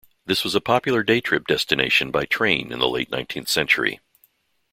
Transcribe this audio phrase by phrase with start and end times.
[0.25, 3.99] This was a popular day trip destination by train in the late nineteenth century.